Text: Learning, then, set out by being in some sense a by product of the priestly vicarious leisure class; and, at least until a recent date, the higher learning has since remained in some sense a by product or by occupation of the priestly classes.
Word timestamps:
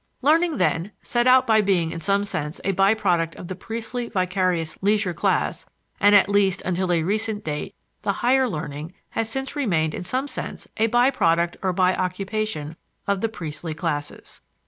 Learning, 0.23 0.57
then, 0.57 0.91
set 1.03 1.27
out 1.27 1.45
by 1.45 1.61
being 1.61 1.91
in 1.91 2.01
some 2.01 2.23
sense 2.25 2.59
a 2.63 2.71
by 2.71 2.95
product 2.95 3.35
of 3.35 3.49
the 3.49 3.55
priestly 3.55 4.09
vicarious 4.09 4.75
leisure 4.81 5.13
class; 5.13 5.67
and, 5.99 6.15
at 6.15 6.27
least 6.27 6.59
until 6.63 6.91
a 6.91 7.03
recent 7.03 7.43
date, 7.43 7.75
the 8.01 8.13
higher 8.25 8.49
learning 8.49 8.91
has 9.09 9.29
since 9.29 9.55
remained 9.55 9.93
in 9.93 10.03
some 10.03 10.27
sense 10.27 10.67
a 10.77 10.87
by 10.87 11.11
product 11.11 11.55
or 11.61 11.71
by 11.71 11.95
occupation 11.95 12.75
of 13.05 13.21
the 13.21 13.29
priestly 13.29 13.75
classes. 13.75 14.41